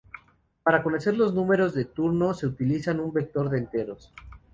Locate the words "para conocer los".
0.63-1.31